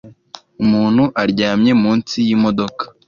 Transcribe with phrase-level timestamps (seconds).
[0.63, 2.83] Umuntu aryamye munsi yimodoka